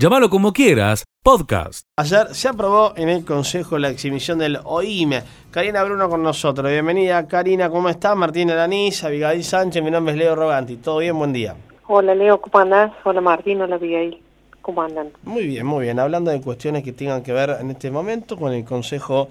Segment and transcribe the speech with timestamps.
[0.00, 1.86] Llámalo como quieras, podcast.
[1.96, 5.22] Ayer se aprobó en el Consejo la exhibición del OIME.
[5.50, 6.70] Karina Bruno con nosotros.
[6.70, 7.68] Bienvenida, Karina.
[7.68, 8.16] ¿Cómo estás?
[8.16, 9.84] Martín Aranís, Abigail Sánchez.
[9.84, 10.78] Mi nombre es Leo Roganti.
[10.78, 11.18] ¿Todo bien?
[11.18, 11.54] Buen día.
[11.86, 12.40] Hola, Leo.
[12.40, 12.92] ¿Cómo andás?
[13.04, 13.60] Hola, Martín.
[13.60, 14.22] Hola, Abigail.
[14.62, 15.10] ¿Cómo andan?
[15.24, 15.98] Muy bien, muy bien.
[15.98, 19.28] Hablando de cuestiones que tengan que ver en este momento con el Consejo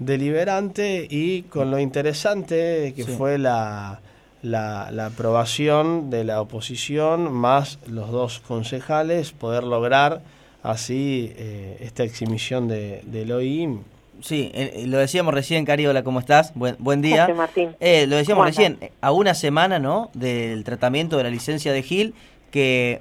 [0.00, 4.00] Deliberante y con lo interesante que fue la
[4.42, 10.22] la, la, aprobación de la oposición más los dos concejales, poder lograr
[10.62, 13.80] así eh, esta exhibición de, del OIM.
[14.20, 16.52] Sí, eh, lo decíamos recién, Cariola, ¿cómo estás?
[16.54, 17.26] Buen, buen día.
[17.26, 17.76] Gracias, Martín.
[17.80, 20.10] Eh, lo decíamos recién, a una semana ¿no?
[20.12, 22.14] del tratamiento de la licencia de Gil,
[22.50, 23.00] que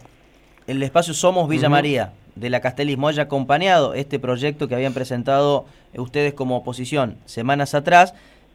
[0.68, 5.66] el espacio Somos Villa María de la Castelismo haya acompañado este proyecto que habían presentado
[5.96, 8.14] ustedes como oposición semanas atrás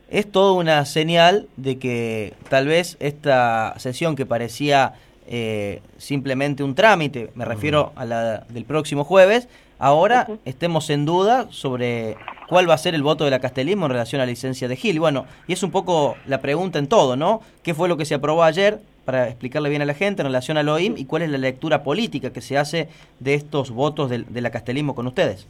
[0.08, 4.94] es toda una señal de que tal vez esta sesión que parecía
[5.26, 9.48] eh, simplemente un trámite, me refiero a la del próximo jueves,
[9.78, 12.16] ahora estemos en duda sobre
[12.48, 14.76] cuál va a ser el voto de la Castelismo en relación a la licencia de
[14.76, 15.00] Gil.
[15.00, 17.40] Bueno, y es un poco la pregunta en todo, ¿no?
[17.62, 18.80] ¿Qué fue lo que se aprobó ayer?
[19.04, 21.82] para explicarle bien a la gente en relación al OIM y cuál es la lectura
[21.82, 22.88] política que se hace
[23.20, 25.46] de estos votos de, la Castelismo con ustedes.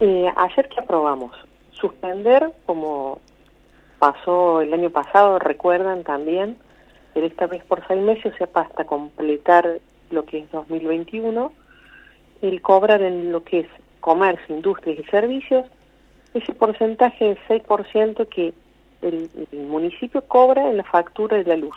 [0.00, 1.32] Eh, ayer que aprobamos,
[1.72, 3.18] suspender como
[3.98, 6.56] pasó el año pasado, recuerdan también,
[7.14, 9.80] pero esta vez por seis meses, o sea, hasta completar
[10.10, 11.52] lo que es 2021,
[12.42, 13.68] el cobrar en lo que es
[14.00, 15.66] comercio, industrias y servicios,
[16.34, 18.52] ese porcentaje del 6% que
[19.02, 21.76] el, municipio cobra en la factura de la luz,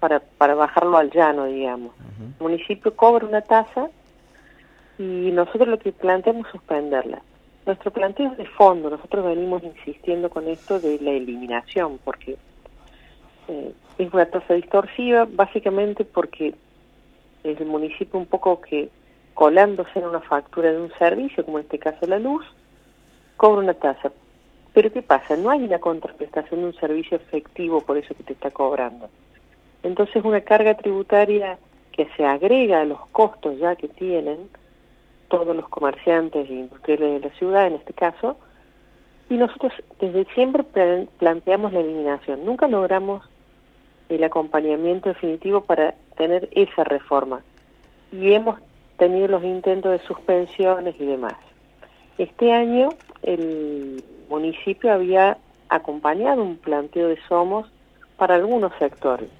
[0.00, 1.92] para, para bajarlo al llano, digamos.
[2.38, 3.88] El municipio cobra una tasa
[4.98, 7.22] y nosotros lo que planteamos es suspenderla.
[7.64, 12.36] Nuestro planteo es de fondo, nosotros venimos insistiendo con esto de la eliminación, porque
[13.48, 16.54] eh, es una tasa distorsiva, básicamente porque
[17.44, 18.88] el municipio un poco que
[19.34, 22.44] colándose en una factura de un servicio, como en este caso la luz,
[23.36, 24.12] cobra una tasa.
[24.72, 25.36] Pero ¿qué pasa?
[25.36, 29.08] No hay una contraprestación de un servicio efectivo por eso que te está cobrando.
[29.82, 31.58] Entonces una carga tributaria
[31.92, 34.48] que se agrega a los costos ya que tienen,
[35.32, 38.36] todos los comerciantes e industriales de la ciudad, en este caso,
[39.30, 40.62] y nosotros desde siempre
[41.18, 42.44] planteamos la eliminación.
[42.44, 43.26] Nunca logramos
[44.10, 47.40] el acompañamiento definitivo para tener esa reforma.
[48.12, 48.60] Y hemos
[48.98, 51.36] tenido los intentos de suspensiones y demás.
[52.18, 52.90] Este año
[53.22, 55.38] el municipio había
[55.70, 57.72] acompañado un planteo de Somos
[58.18, 59.30] para algunos sectores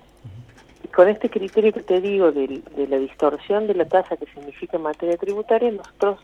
[0.94, 4.82] con este criterio que te digo de, la distorsión de la tasa que significa en
[4.82, 6.20] materia tributaria, nosotros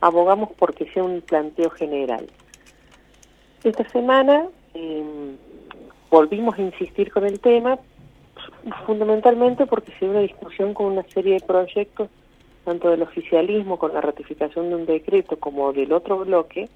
[0.00, 2.26] abogamos porque sea un planteo general.
[3.64, 5.36] Esta semana em,
[6.10, 7.78] volvimos a insistir con el tema,
[8.86, 12.08] fundamentalmente porque se dio una discusión con una serie de proyectos,
[12.64, 16.68] tanto del oficialismo con la ratificación de un decreto como del otro bloque,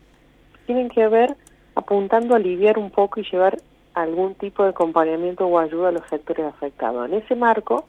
[0.66, 1.36] tienen que ver
[1.74, 3.58] apuntando a aliviar un poco y llevar
[3.96, 7.08] algún tipo de acompañamiento o ayuda a los sectores afectados.
[7.08, 7.86] En ese marco,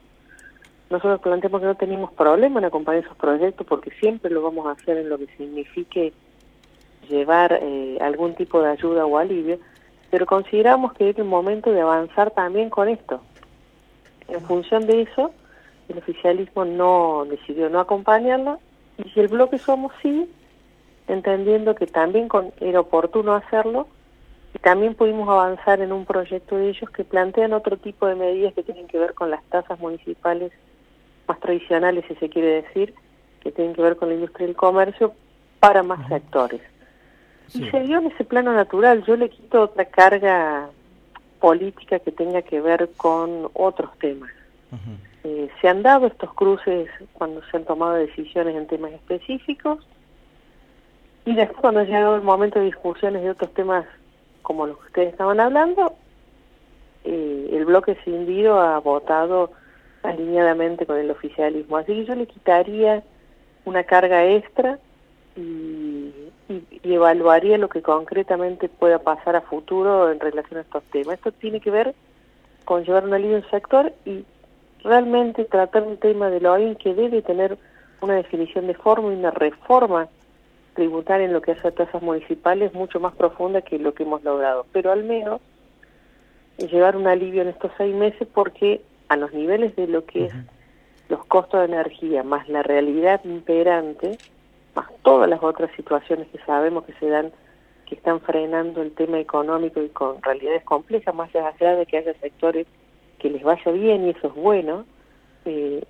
[0.90, 4.72] nosotros planteamos que no tenemos problema en acompañar esos proyectos porque siempre lo vamos a
[4.72, 6.14] hacer en lo que signifique
[7.10, 9.60] llevar eh, algún tipo de ayuda o alivio,
[10.10, 13.20] pero consideramos que es el momento de avanzar también con esto.
[14.30, 15.32] En función de eso,
[15.90, 18.60] el oficialismo no decidió no acompañarlo
[18.98, 20.30] y si el bloque somos sí,
[21.10, 23.88] entendiendo que también con, era oportuno hacerlo,
[24.58, 28.56] y también pudimos avanzar en un proyecto de ellos que plantean otro tipo de medidas
[28.56, 30.52] que tienen que ver con las tasas municipales
[31.28, 32.96] más tradicionales, si se quiere decir,
[33.42, 35.14] que tienen que ver con la industria del comercio
[35.60, 36.62] para más sectores.
[37.54, 40.70] Y se dio en ese plano natural, yo le quito otra carga
[41.40, 44.32] política que tenga que ver con otros temas.
[45.24, 49.88] Eh, se han dado estos cruces cuando se han tomado decisiones en temas específicos
[51.26, 53.86] y después cuando ha llegado el momento de discusiones de otros temas
[54.48, 55.94] como los que ustedes estaban hablando,
[57.04, 59.52] eh, el bloque cindido ha votado
[60.04, 61.76] alineadamente con el oficialismo.
[61.76, 63.04] Así que yo le quitaría
[63.66, 64.80] una carga extra
[65.36, 66.14] y,
[66.82, 71.16] evaluaría lo que concretamente pueda pasar a futuro en relación a estos temas.
[71.16, 71.94] Esto tiene que ver
[72.64, 74.24] con llevar una línea en sector y
[74.82, 77.58] realmente tratar un tema de lo OIM que debe tener
[78.00, 80.08] una definición de forma y una reforma
[80.78, 84.24] tributar en lo que hace a tasas municipales mucho más profunda que lo que hemos
[84.24, 85.42] logrado, pero al menos
[86.60, 90.34] llevar un alivio en estos seis meses porque a los niveles de lo que es
[91.10, 94.20] los costos de energía, más la realidad imperante,
[94.76, 97.32] más todas las otras situaciones que sabemos que se dan,
[97.88, 102.14] que están frenando el tema económico y con realidades complejas, más allá de que haya
[102.20, 102.68] sectores
[103.18, 104.86] que les vaya bien y eso es bueno,
[105.46, 105.84] eh,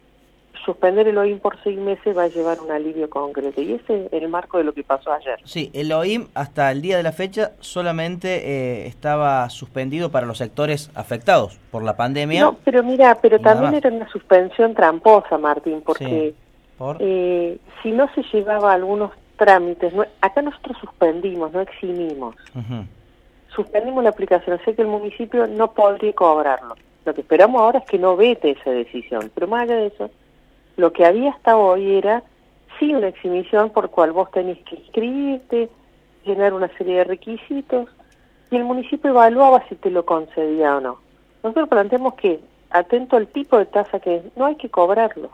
[0.68, 3.62] suspender el OIM por seis meses va a llevar un alivio concreto.
[3.62, 5.40] Y ese es el marco de lo que pasó ayer.
[5.46, 10.38] Sí, el OIM hasta el día de la fecha solamente eh, estaba suspendido para los
[10.38, 12.42] sectores afectados por la pandemia.
[12.42, 16.36] No, pero mira, pero también era una suspensión tramposa, Martín, porque
[17.00, 22.36] eh, si no se llevaba algunos trámites, acá nosotros suspendimos, no eximimos.
[23.56, 26.76] Suspendimos la aplicación, sé que el municipio no podría cobrarlo.
[27.06, 30.12] Lo que esperamos ahora es que no vete esa decisión, pero más allá de eso,
[30.78, 32.24] lo que había hasta hoy era
[32.80, 35.70] sí una exhibición por cual vos tenés que inscribirte,
[36.24, 37.90] llenar una serie de requisitos
[38.52, 41.00] y el municipio evaluaba si te lo concedía o no.
[41.44, 42.40] Nosotros planteamos que,
[42.70, 45.30] atento al tipo de tasa que no hay que cobrarlo.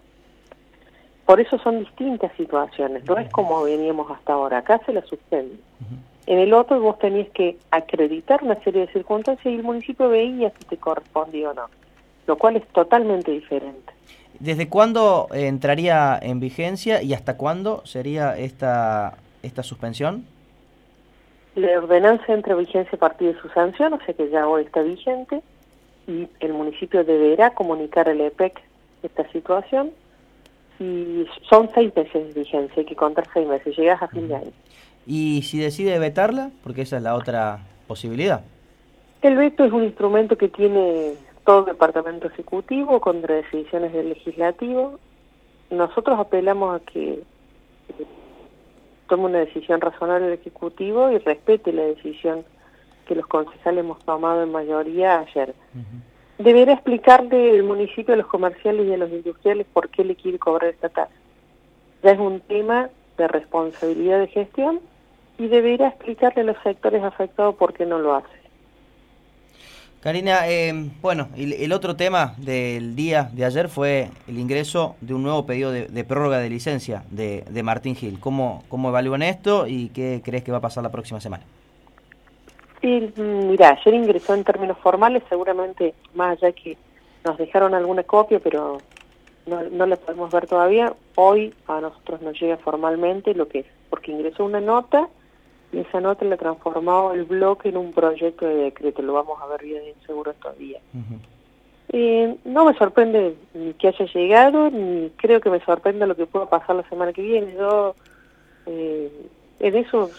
[1.26, 5.56] Por eso son distintas situaciones, no es como veníamos hasta ahora, acá se la suspende.
[6.26, 10.52] En el otro vos tenías que acreditar una serie de circunstancias y el municipio veía
[10.52, 11.70] si te correspondía o no,
[12.28, 13.94] lo cual es totalmente diferente.
[14.40, 20.26] ¿Desde cuándo entraría en vigencia y hasta cuándo sería esta, esta suspensión?
[21.56, 24.64] La ordenanza entra en vigencia a partir de su sanción, o sea que ya hoy
[24.64, 25.42] está vigente,
[26.08, 28.60] y el municipio deberá comunicar al EPEC
[29.04, 29.92] esta situación,
[30.80, 34.36] y son seis meses de vigencia, hay que contar seis meses, llegas a fin de
[34.36, 34.52] año.
[35.06, 36.50] ¿Y si decide vetarla?
[36.64, 38.42] Porque esa es la otra posibilidad.
[39.22, 41.14] El veto es un instrumento que tiene
[41.46, 45.00] todo departamento ejecutivo contra decisiones del legislativo.
[45.70, 48.06] Nosotros apelamos a que eh,
[49.08, 52.46] tome una decisión razonable el ejecutivo y respete la decisión
[53.08, 55.54] que los concejales hemos tomado en mayoría ayer.
[56.38, 60.40] Deberá explicarle el municipio a los comerciales y a los industriales por qué le quiere
[60.40, 61.12] cobrar esta tasa.
[62.02, 64.80] Ya es un tema de responsabilidad de gestión
[65.38, 68.43] y deberá explicarle a los sectores afectados por qué no lo hace.
[70.04, 75.24] Karina, eh, bueno, el, otro tema del día de ayer fue el ingreso de un
[75.24, 78.20] nuevo pedido de, prórroga de licencia de, Martín Gil.
[78.20, 81.46] ¿Cómo, ¿Cómo evalúan esto y qué crees que va a pasar la próxima semana?
[82.82, 86.76] Sí, mira, ayer ingresó en términos formales, seguramente más allá que
[87.24, 88.80] nos dejaron alguna copia, pero
[89.46, 90.94] no, no la podemos ver todavía.
[91.16, 95.08] Hoy a nosotros nos llega formalmente lo que es, porque ingresó una nota
[95.74, 99.48] y esa nota la transformado el bloque en un proyecto de decreto, lo vamos a
[99.48, 100.82] ver bien seguro estos días.
[101.90, 106.28] Eh, no me sorprende ni que haya llegado, ni creo que me sorprenda lo que
[106.28, 107.54] pueda pasar la semana que viene.
[107.54, 107.96] Yo,
[108.68, 109.12] eh,
[109.60, 110.12] en eso,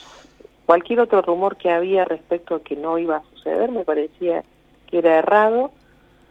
[0.67, 4.43] cualquier otro rumor que había respecto a que no iba a suceder, me parecía
[4.89, 5.71] que era errado.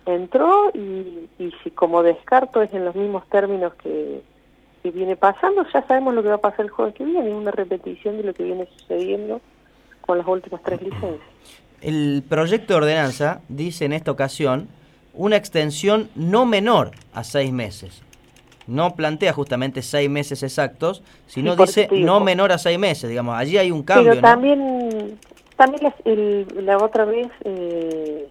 [0.06, 4.22] Entró y, y si como descarto es en los mismos términos que
[4.84, 7.52] que viene pasando, ya sabemos lo que va a pasar el jueves que viene, una
[7.52, 9.40] repetición de lo que viene sucediendo
[10.02, 11.22] con las últimas tres licencias.
[11.82, 14.68] El proyecto de ordenanza dice en esta ocasión
[15.14, 18.04] una extensión no menor a seis meses.
[18.68, 23.36] No plantea justamente seis meses exactos, sino dice no menor a seis meses, digamos.
[23.36, 24.12] Allí hay un cambio.
[24.12, 25.20] Pero también,
[25.56, 25.94] también
[26.66, 28.28] la, otra vez eh,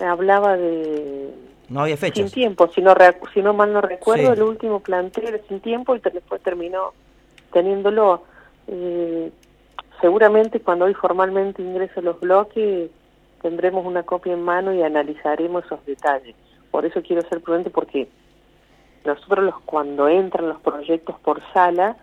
[0.00, 1.30] hablaba de
[1.70, 2.22] no había fecha.
[2.22, 2.94] Sin tiempo, si no,
[3.32, 6.92] si no mal no recuerdo, el último planteo era sin tiempo y después terminó
[7.52, 8.24] teniéndolo.
[8.66, 9.30] Eh,
[10.00, 12.90] seguramente cuando hoy formalmente ingrese los bloques
[13.42, 16.34] tendremos una copia en mano y analizaremos esos detalles.
[16.70, 18.08] Por eso quiero ser prudente porque
[19.04, 21.96] nosotros los, cuando entran los proyectos por sala,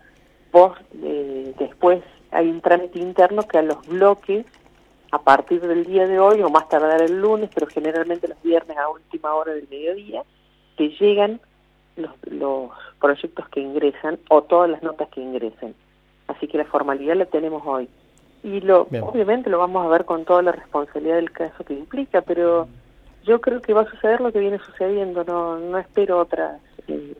[0.50, 4.46] vos eh, después hay un trámite interno que a los bloques
[5.10, 8.76] a partir del día de hoy o más tardar el lunes, pero generalmente los viernes
[8.76, 10.22] a última hora del mediodía,
[10.76, 11.40] que llegan
[11.96, 15.74] los, los proyectos que ingresan o todas las notas que ingresen.
[16.26, 17.88] Así que la formalidad la tenemos hoy.
[18.42, 22.20] Y lo obviamente lo vamos a ver con toda la responsabilidad del caso que implica,
[22.20, 22.68] pero
[23.24, 27.16] yo creo que va a suceder lo que viene sucediendo, no, no espero otras, eh,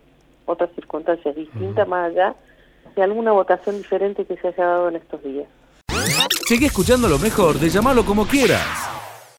[0.46, 2.36] otras circunstancias distintas más allá
[2.94, 5.48] de alguna votación diferente que se haya dado en estos días.
[6.48, 8.64] Sigue escuchando lo mejor de llamarlo como quieras.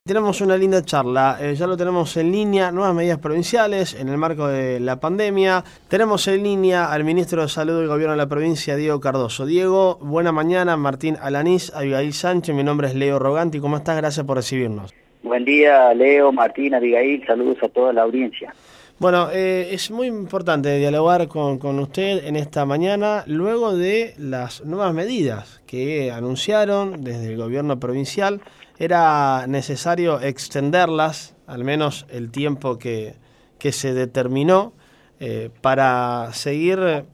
[0.04, 4.16] Tenemos una linda charla, eh, ya lo tenemos en línea, nuevas medidas provinciales en el
[4.16, 5.64] marco de la pandemia.
[5.88, 9.44] Tenemos en línea al ministro de Salud del Gobierno de la provincia, Diego Cardoso.
[9.44, 13.96] Diego, buena mañana, Martín Alanís, Abigail Sánchez, mi nombre es Leo Roganti, ¿cómo estás?
[13.96, 14.94] Gracias por recibirnos.
[15.24, 18.54] Buen día, Leo, Martín, Abigail, saludos a toda la audiencia.
[19.00, 24.62] Bueno, eh, es muy importante dialogar con, con, usted en esta mañana luego de las
[24.66, 28.42] nuevas medidas que anunciaron desde el gobierno provincial.
[28.78, 33.14] Era necesario extenderlas, al menos el tiempo que,
[33.58, 34.74] que se determinó,
[35.18, 37.06] eh, para seguir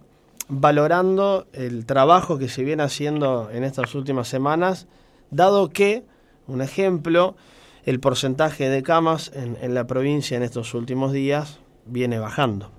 [0.49, 4.89] valorando el trabajo que se viene haciendo en estas últimas semanas,
[5.31, 6.03] dado que,
[6.49, 7.37] un ejemplo,
[7.85, 12.71] el porcentaje de camas en, en la provincia en estos últimos días viene bajando.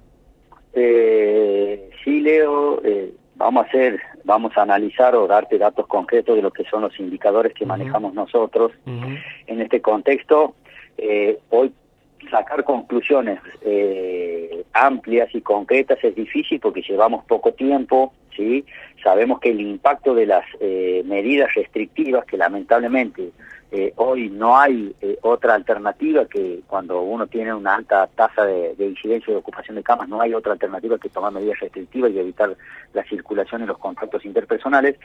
[0.74, 6.42] Eh, sí, Leo, eh, vamos a hacer, vamos a analizar o darte datos concretos de
[6.42, 8.72] lo que son los indicadores que manejamos nosotros.
[8.86, 10.56] En este contexto,
[10.98, 11.72] eh, hoy
[12.30, 18.66] sacar conclusiones eh, amplias y concretas es difícil porque llevamos poco tiempo, ¿sí?
[19.04, 23.32] Sabemos que el impacto de las eh, medidas restrictivas, que lamentablemente
[23.70, 28.76] eh, hoy no hay eh, otra alternativa que cuando uno tiene una alta tasa de,
[28.76, 32.20] de incidencia de ocupación de camas, no hay otra alternativa que tomar medidas restrictivas y
[32.20, 32.56] evitar
[32.94, 34.96] la circulación en los contactos interpersonales.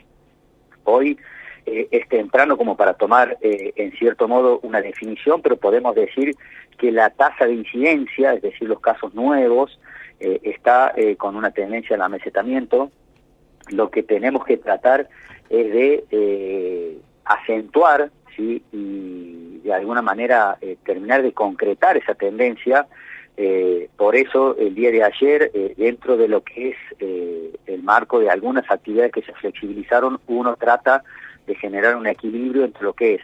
[0.85, 1.19] Hoy
[1.67, 6.37] eh, es temprano como para tomar eh, en cierto modo una definición, pero podemos decir
[6.79, 9.79] que la tasa de incidencia, es decir, los casos nuevos,
[10.21, 12.93] está con una tendencia al amesetamiento.
[13.71, 15.09] Lo que tenemos que tratar
[15.51, 18.63] es de acentuar ¿sí?
[18.73, 22.87] y de alguna manera eh, terminar de concretar esa tendencia.
[23.37, 27.83] Eh, por eso el día de ayer, eh, dentro de lo que es eh, el
[27.83, 31.03] marco de algunas actividades que se flexibilizaron, uno trata
[31.47, 33.23] de generar un equilibrio entre lo que es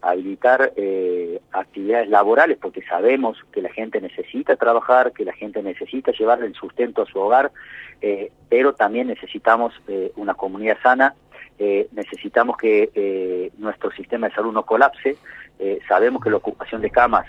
[0.00, 6.12] habilitar eh, actividades laborales, porque sabemos que la gente necesita trabajar, que la gente necesita
[6.12, 7.50] llevar el sustento a su hogar,
[8.00, 9.74] eh, pero también necesitamos
[10.14, 11.14] una comunidad sana,
[11.58, 15.16] eh, necesitamos que eh, nuestro sistema de salud no colapse,
[15.58, 17.26] eh, sabemos que la ocupación de camas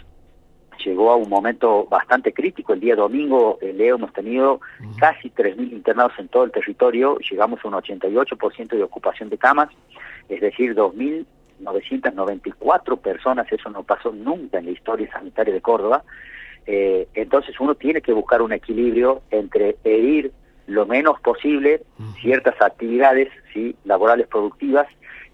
[0.84, 2.74] llegó a un momento bastante crítico.
[2.74, 4.62] El día domingo, eh, Leo, hemos tenido
[4.98, 9.70] casi 3.000 internados en todo el territorio, llegamos a un 88% de ocupación de camas,
[10.28, 16.04] es decir, 2.994 personas, eso no pasó nunca en la historia sanitaria de Córdoba.
[16.66, 20.32] Eh, entonces uno tiene que buscar un equilibrio entre herir
[20.70, 21.82] lo menos posible
[22.22, 23.76] ciertas actividades ¿sí?
[23.84, 24.88] laborales productivas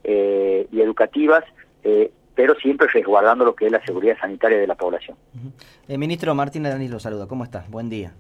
[0.03, 1.43] eh, y educativas,
[1.83, 5.17] eh, pero siempre resguardando lo que es la seguridad sanitaria de la población.
[5.87, 7.65] Eh, ministro Martín Daniel lo saluda, ¿cómo está?
[7.69, 8.13] Buen día.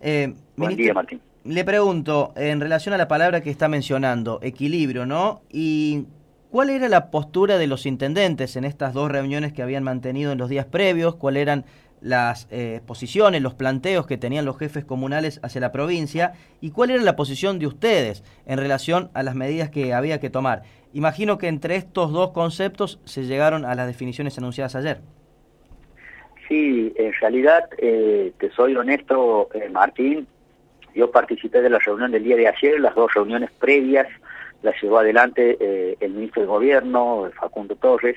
[0.00, 1.20] Buen ministro, día, Martín.
[1.44, 5.42] Le pregunto, en relación a la palabra que está mencionando, equilibrio, ¿no?
[5.50, 6.06] ¿Y
[6.50, 10.38] cuál era la postura de los intendentes en estas dos reuniones que habían mantenido en
[10.38, 11.16] los días previos?
[11.16, 11.64] ¿Cuáles eran
[12.02, 16.32] las eh, posiciones, los planteos que tenían los jefes comunales hacia la provincia?
[16.60, 20.30] ¿Y cuál era la posición de ustedes en relación a las medidas que había que
[20.30, 20.62] tomar?
[20.92, 25.00] Imagino que entre estos dos conceptos se llegaron a las definiciones anunciadas ayer.
[26.48, 30.26] Sí, en realidad, eh, te soy honesto, eh, Martín,
[30.94, 34.06] yo participé de la reunión del día de ayer, las dos reuniones previas
[34.62, 38.16] las llevó adelante eh, el ministro de Gobierno, Facundo Torres,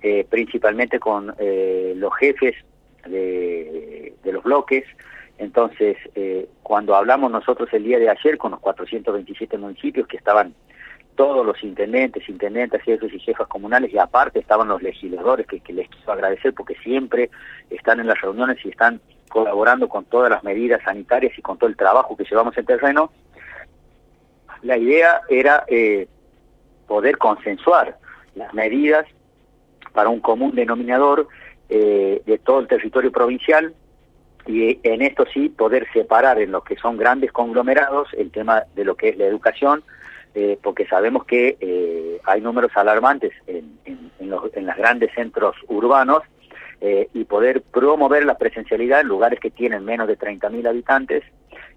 [0.00, 2.54] eh, principalmente con los jefes
[3.10, 4.84] de, los bloques.
[5.38, 10.54] Entonces, eh, cuando hablamos nosotros el día de ayer con los 427 municipios que estaban
[11.14, 15.72] todos los intendentes, intendentas, jefes y jefas comunales, y aparte estaban los legisladores, que, que
[15.72, 17.30] les quiero agradecer porque siempre
[17.70, 21.68] están en las reuniones y están colaborando con todas las medidas sanitarias y con todo
[21.68, 23.10] el trabajo que llevamos en terreno,
[24.62, 26.08] la idea era eh,
[26.86, 27.98] poder consensuar
[28.34, 29.06] las medidas
[29.92, 31.28] para un común denominador
[31.68, 33.74] eh, de todo el territorio provincial
[34.46, 38.84] y en esto sí poder separar en lo que son grandes conglomerados el tema de
[38.84, 39.82] lo que es la educación,
[40.34, 45.12] eh, porque sabemos que eh, hay números alarmantes en, en, en, los, en los grandes
[45.14, 46.22] centros urbanos
[46.80, 51.24] eh, y poder promover la presencialidad en lugares que tienen menos de 30.000 habitantes,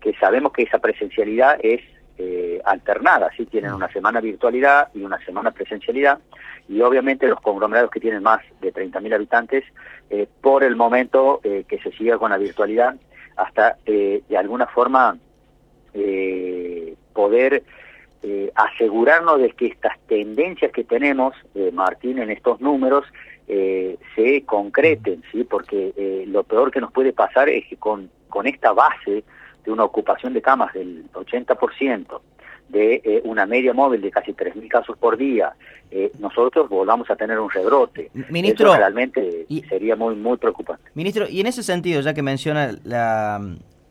[0.02, 1.82] que sabemos que esa presencialidad es
[2.20, 3.46] eh, alternada, ¿sí?
[3.46, 6.20] tienen una semana virtualidad y una semana presencialidad,
[6.68, 9.64] y obviamente los conglomerados que tienen más de 30.000 habitantes,
[10.10, 12.96] eh, por el momento eh, que se siga con la virtualidad,
[13.38, 15.18] hasta eh, de alguna forma
[15.94, 17.64] eh, poder
[18.22, 21.34] eh, asegurarnos de que estas tendencias que tenemos,
[21.74, 23.06] Martín, en estos números,
[23.48, 25.44] se concreten, ¿sí?
[25.44, 29.24] porque eh, lo peor que nos puede pasar es que con, con esta base
[29.70, 32.20] de una ocupación de camas del 80%,
[32.70, 35.54] de eh, una media móvil de casi 3.000 casos por día,
[35.92, 38.10] eh, nosotros volvamos a tener un rebrote.
[38.30, 40.84] Ministro, Eso realmente y, sería muy, muy preocupante.
[40.96, 43.40] Ministro, y en ese sentido, ya que menciona la,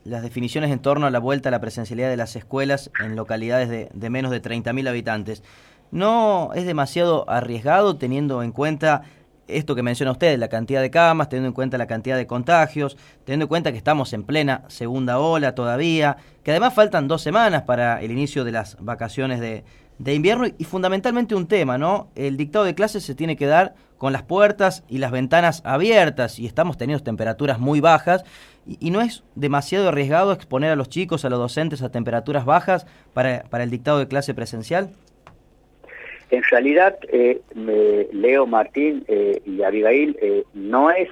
[0.04, 3.68] las definiciones en torno a la vuelta a la presencialidad de las escuelas en localidades
[3.68, 5.44] de, de menos de 30.000 habitantes,
[5.92, 9.02] ¿no es demasiado arriesgado teniendo en cuenta
[9.48, 12.96] esto que menciona usted, la cantidad de camas, teniendo en cuenta la cantidad de contagios,
[13.24, 17.62] teniendo en cuenta que estamos en plena segunda ola todavía, que además faltan dos semanas
[17.62, 19.64] para el inicio de las vacaciones de,
[19.98, 22.08] de invierno y, fundamentalmente un tema, ¿no?
[22.14, 26.38] El dictado de clases se tiene que dar con las puertas y las ventanas abiertas
[26.38, 28.24] y estamos teniendo temperaturas muy bajas
[28.66, 32.44] y, y, no es demasiado arriesgado exponer a los chicos, a los docentes a temperaturas
[32.44, 34.90] bajas para, para el dictado de clase presencial.
[36.30, 37.40] En realidad, eh,
[38.12, 41.08] Leo, Martín eh, y Abigail, eh, no es,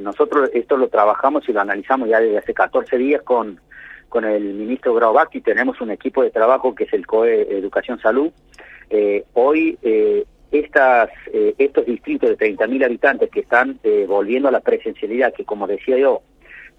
[0.00, 3.60] nosotros esto lo trabajamos y lo analizamos ya desde hace 14 días con,
[4.10, 8.30] con el ministro Graubach tenemos un equipo de trabajo que es el COE Educación Salud.
[8.90, 14.60] Eh, hoy eh, estas, eh, estos distritos de 30.000 habitantes que están volviendo a la
[14.60, 16.22] presencialidad, que como decía yo,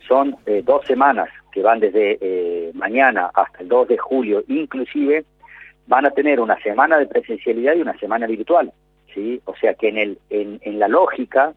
[0.08, 0.36] son
[0.66, 5.24] dos semanas que van desde mañana hasta el 2 de julio, inclusive
[5.88, 8.72] van a tener una semana de presencialidad y una semana virtual.
[9.14, 9.42] ¿sí?
[9.46, 11.54] O sea que en, el, en, en la lógica,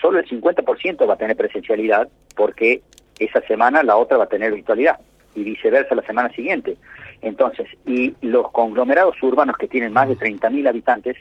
[0.00, 2.82] solo el 50% va a tener presencialidad porque
[3.18, 4.98] esa semana la otra va a tener virtualidad
[5.34, 6.76] y viceversa la semana siguiente.
[7.20, 11.16] Entonces, y los conglomerados urbanos que tienen más de 30.000 habitantes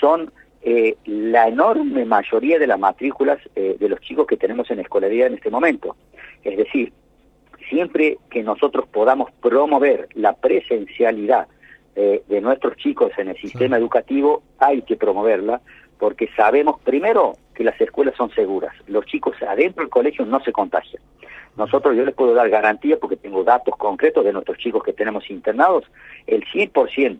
[0.00, 0.30] son
[0.62, 5.28] eh, la enorme mayoría de las matrículas eh, de los chicos que tenemos en escolaridad
[5.28, 5.96] en este momento.
[6.42, 6.92] Es decir,
[7.68, 11.46] siempre que nosotros podamos promover la presencialidad
[12.00, 15.60] eh, de nuestros chicos en el sistema educativo, hay que promoverla,
[15.98, 18.72] porque sabemos primero que las escuelas son seguras.
[18.86, 21.02] Los chicos adentro del colegio no se contagian.
[21.56, 25.28] Nosotros yo les puedo dar garantía porque tengo datos concretos de nuestros chicos que tenemos
[25.28, 25.90] internados.
[26.28, 27.18] El 100%,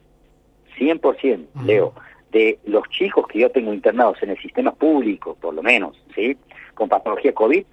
[0.79, 1.93] 100%, Leo,
[2.31, 6.37] de los chicos que yo tengo internados en el sistema público, por lo menos, ¿sí?
[6.75, 7.65] Con patología COVID,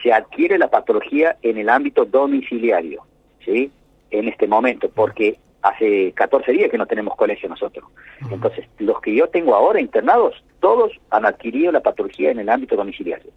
[0.00, 3.02] se adquiere la patología en el ámbito domiciliario,
[3.44, 3.72] ¿sí?
[4.12, 7.84] En este momento, porque hace 14 días que no tenemos colegio nosotros.
[8.30, 12.76] Entonces, los que yo tengo ahora internados, todos han adquirido la patología en el ámbito
[12.76, 13.30] domiciliario.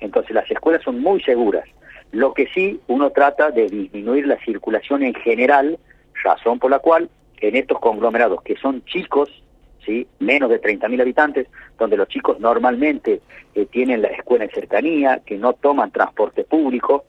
[0.00, 1.68] Entonces, las escuelas son muy seguras.
[2.12, 5.78] Lo que sí, uno trata de disminuir la circulación en general,
[6.22, 7.08] razón por la cual
[7.40, 9.28] en estos conglomerados que son chicos,
[9.84, 10.06] ¿sí?
[10.20, 11.48] menos de 30.000 habitantes,
[11.78, 13.20] donde los chicos normalmente
[13.54, 17.04] eh, tienen la escuela en cercanía, que no toman transporte público,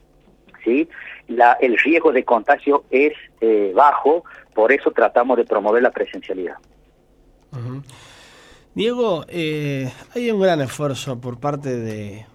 [0.63, 0.87] ¿sí?
[1.27, 6.55] La, el riesgo de contagio es eh, bajo, por eso tratamos de promover la presencialidad.
[8.73, 12.25] Diego, eh, hay un gran esfuerzo por parte de,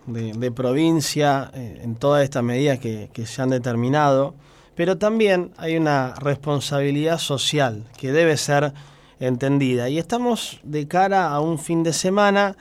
[0.54, 4.34] provincia eh, en todas estas medidas que, que, se han determinado,
[4.76, 8.72] pero también hay una responsabilidad social que debe ser
[9.18, 9.88] entendida.
[9.88, 12.56] Y estamos de cara a un fin de semana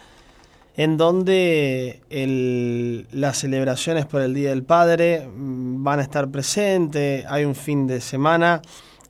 [0.77, 2.01] en donde
[3.11, 7.87] las celebraciones por el Día del Padre mm, van a estar presentes, hay un fin
[7.87, 8.61] de semana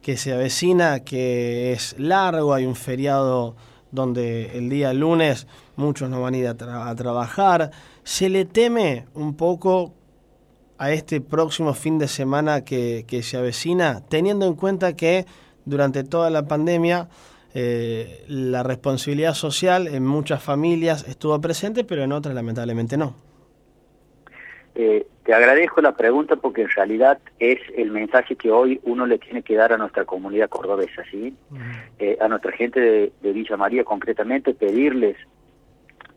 [0.02, 3.58] que se avecina, que es largo, hay un feriado
[3.92, 6.56] donde el día lunes muchos no van a ir a,
[6.96, 7.72] trabajar.
[8.04, 9.94] ¿Se le teme un poco
[10.78, 15.26] a este próximo fin de semana que se avecina, teniendo en cuenta que
[15.66, 17.10] durante toda la pandemia
[17.54, 23.16] eh, la responsabilidad social en muchas familias estuvo presente, pero en otras lamentablemente no.
[24.76, 29.18] Eh, te agradezco la pregunta porque en realidad es el mensaje que hoy uno le
[29.18, 31.36] tiene que dar a nuestra comunidad cordobesa, ¿sí?
[32.00, 35.18] Eh, a nuestra gente de, Villa María concretamente, pedirles,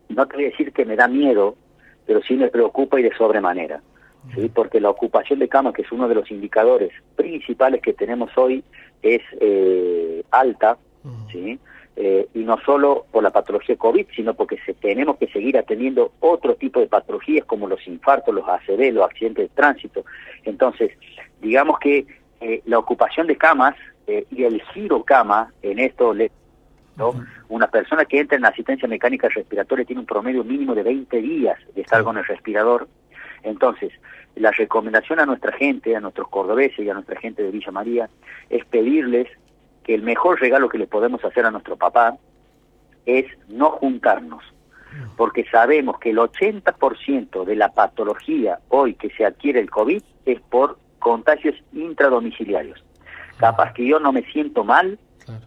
[0.09, 1.57] no te voy a decir que me da miedo,
[2.07, 3.81] pero sí me preocupa y de sobremanera,
[4.35, 4.51] ¿sí?
[4.55, 8.63] Porque la ocupación de cama, que es uno de los indicadores principales que tenemos hoy,
[9.03, 9.23] es
[10.31, 10.77] alta,
[11.31, 11.59] ¿sí?
[11.97, 16.13] Eh, y no solo por la patología COVID, sino porque se, tenemos que seguir atendiendo
[16.21, 20.05] otro tipo de patologías como los infartos, los ACV, los accidentes de tránsito.
[20.45, 20.93] Entonces,
[21.43, 22.07] digamos que
[22.41, 23.75] eh, la ocupación de camas
[24.07, 26.15] eh, y el giro cama en esto,
[26.97, 27.13] ¿no?
[27.49, 31.59] una persona que entra en asistencia mecánica respiratoria tiene un promedio mínimo de 20 días
[31.75, 32.89] de estar con el respirador.
[33.43, 33.93] Entonces,
[34.37, 38.09] la recomendación a nuestra gente, a nuestros cordobeses y a nuestra gente de Villa María
[38.49, 39.29] es pedirles
[39.85, 42.17] que el mejor regalo que le podemos hacer a nuestro papá
[43.07, 44.43] es no juntarnos,
[45.17, 50.41] porque sabemos que el 80% de la patología hoy que se adquiere el COVID es
[50.43, 52.85] por contagios intradomiciliarios.
[53.39, 54.99] Capaz que yo no me siento mal,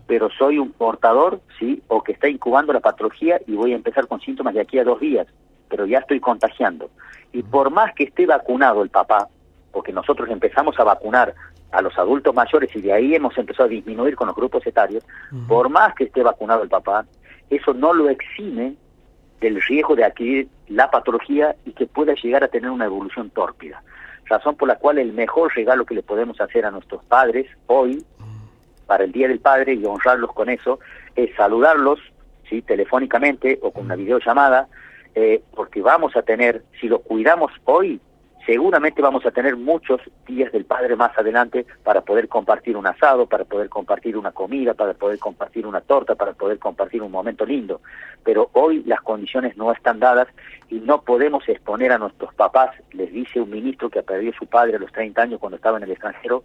[0.07, 1.83] pero soy un portador, ¿sí?
[1.87, 4.83] O que está incubando la patología y voy a empezar con síntomas de aquí a
[4.83, 5.27] dos días,
[5.69, 6.89] pero ya estoy contagiando.
[7.31, 9.27] Y por más que esté vacunado el papá,
[9.71, 11.33] porque nosotros empezamos a vacunar
[11.73, 15.03] a los adultos mayores y de ahí hemos empezado a disminuir con los grupos etarios,
[15.47, 17.05] por más que esté vacunado el papá,
[17.49, 18.75] eso no lo exime
[19.41, 23.81] del riesgo de adquirir la patología y que pueda llegar a tener una evolución tórpida.
[24.25, 28.05] Razón por la cual el mejor regalo que le podemos hacer a nuestros padres hoy,
[28.85, 30.79] para el Día del Padre y honrarlos con eso,
[31.15, 31.99] es saludarlos,
[32.49, 32.61] ¿sí?
[32.61, 34.67] telefónicamente o con una videollamada,
[35.15, 37.99] eh, porque vamos a tener, si los cuidamos hoy,
[38.45, 43.25] seguramente vamos a tener muchos días del Padre más adelante para poder compartir un asado,
[43.25, 47.45] para poder compartir una comida, para poder compartir una torta, para poder compartir un momento
[47.45, 47.81] lindo.
[48.23, 50.27] Pero hoy las condiciones no están dadas
[50.69, 54.75] y no podemos exponer a nuestros papás, les dice un ministro que perdido su padre
[54.75, 56.43] a los 30 años cuando estaba en el extranjero,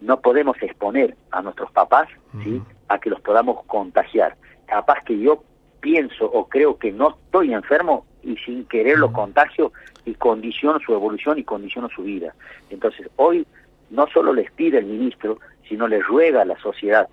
[0.00, 2.08] no podemos exponer a nuestros papás
[2.42, 2.62] ¿sí?
[2.88, 4.36] a que los podamos contagiar.
[4.66, 5.42] Capaz que yo
[5.80, 9.72] pienso o creo que no estoy enfermo y sin querer lo contagio
[10.06, 12.34] y condiciono su evolución y condiciono su vida.
[12.70, 13.46] Entonces, hoy
[13.90, 15.38] no solo les pide el ministro,
[15.68, 17.08] sino les ruega a la sociedad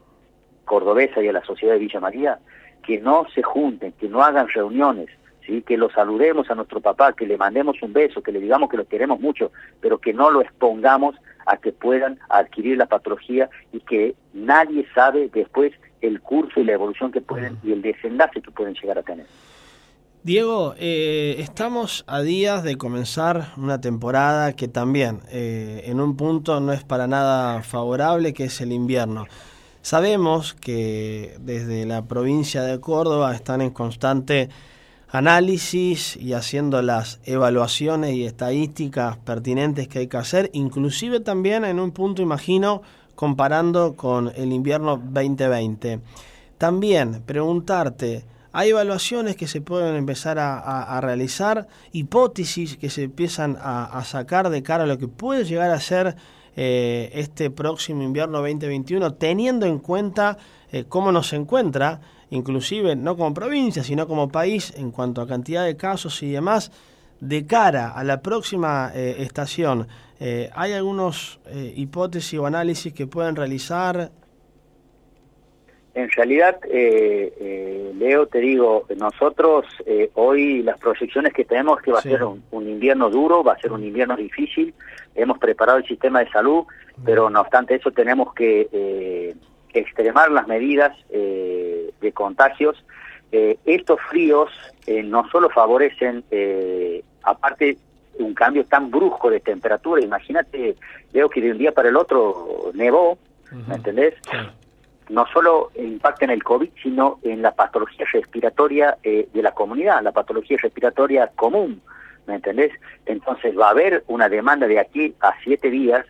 [0.64, 2.40] cordobesa y a la sociedad de Villa María
[2.84, 5.10] que no se junten, que no hagan reuniones,
[5.46, 5.62] ¿sí?
[5.62, 8.78] que lo saludemos a nuestro papá, que le mandemos un beso, que le digamos que
[8.78, 9.52] lo queremos mucho,
[9.82, 15.30] pero que no lo expongamos a que puedan adquirir la patología y que nadie sabe
[15.34, 19.04] después el curso y la evolución que pueden y el desenlace que pueden llegar a
[19.04, 19.26] tener.
[20.24, 26.62] Diego, eh, estamos a días de comenzar una temporada que también eh, en un punto
[26.62, 29.28] no es para nada favorable, que es el invierno.
[29.82, 34.48] Sabemos que desde la provincia de Córdoba están en constante
[35.10, 41.82] análisis y haciendo las evaluaciones y estadísticas pertinentes que hay que hacer, inclusive también en
[41.82, 42.82] un punto, imagino,
[43.16, 46.00] comparando con el invierno 2020.
[46.58, 48.24] También preguntarte,
[48.56, 54.62] hay evaluaciones que se pueden empezar a, realizar, hipótesis que se empiezan a, sacar de
[54.62, 56.16] cara a lo que puede llegar a ser
[56.56, 60.38] eh, este próximo invierno 2021, teniendo en cuenta
[60.72, 65.66] eh, cómo nos encuentra, inclusive no como provincia, sino como país en cuanto a cantidad
[65.66, 66.72] de casos y demás,
[67.22, 69.88] de cara a la próxima eh, estación.
[70.56, 71.42] ¿Hay algunos
[71.76, 74.10] hipótesis o análisis que pueden realizar?
[75.96, 81.86] En realidad, eh, eh, Leo, te digo, nosotros eh, hoy las proyecciones que tenemos es
[81.86, 84.74] que va a ser un, invierno duro, va a ser un invierno difícil,
[85.14, 86.66] hemos preparado el sistema de salud,
[87.06, 89.36] pero no obstante eso tenemos que
[89.72, 92.84] extremar las medidas de contagios.
[93.32, 94.50] estos fríos
[95.06, 96.24] no solo favorecen,
[97.22, 97.78] aparte
[98.18, 100.76] un cambio tan brusco de temperatura, imagínate,
[101.12, 103.20] Leo, que de un día para el otro nevó,
[103.68, 104.16] ¿me entendés?
[105.10, 110.02] No solo impacta en el COVID, sino en la patología respiratoria eh, de la comunidad,
[110.02, 111.82] la patología respiratoria común,
[112.28, 112.72] ¿me entendés?
[113.06, 116.06] Entonces va a haber una demanda de aquí a siete días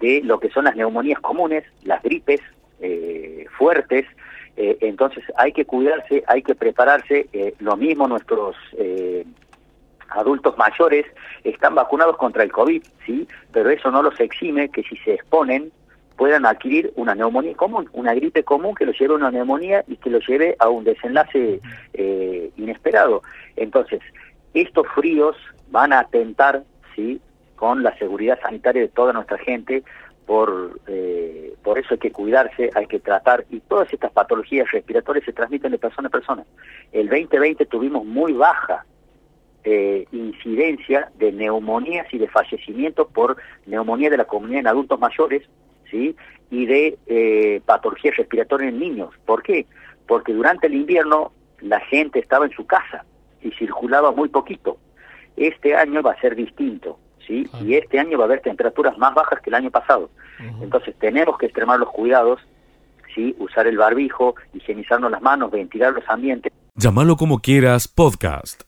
[0.00, 2.40] de lo que son las neumonías comunes, las gripes
[2.80, 4.06] eh, fuertes,
[4.56, 8.56] eh, entonces hay que cuidarse, hay que prepararse, lo mismo nuestros
[10.10, 11.06] adultos mayores
[11.42, 13.26] están vacunados contra el COVID, ¿sí?
[13.52, 15.72] Pero eso no los exime que si se exponen
[16.16, 19.96] puedan adquirir una neumonía común, una gripe común que lo lleve a una neumonía y
[19.96, 21.60] que lo lleve a un desenlace
[21.92, 23.22] eh, inesperado.
[23.56, 24.00] Entonces,
[24.54, 25.36] estos fríos
[25.70, 26.62] van a atentar
[26.94, 27.20] ¿sí?
[27.56, 29.82] con la seguridad sanitaria de toda nuestra gente,
[30.26, 35.24] por, eh, por eso hay que cuidarse, hay que tratar, y todas estas patologías respiratorias
[35.24, 36.44] se transmiten de persona a persona.
[36.92, 38.84] El 2020 tuvimos muy baja
[39.64, 45.48] eh, incidencia de neumonías y de fallecimientos por neumonía de la comunidad en adultos mayores,
[45.94, 49.10] y de eh, patología respiratoria en niños.
[49.24, 49.66] ¿Por qué?
[50.06, 53.04] Porque durante el invierno la gente estaba en su casa
[53.42, 54.78] y circulaba muy poquito.
[55.36, 57.48] Este año va a ser distinto, ¿sí?
[57.60, 60.10] Y este año va a haber temperaturas más bajas que el año pasado.
[60.60, 62.40] Entonces tenemos que extremar los cuidados,
[63.14, 63.34] ¿sí?
[63.38, 66.52] Usar el barbijo, higienizarnos las manos, ventilar los ambientes.
[66.76, 68.62] Llámalo como quieras, podcast.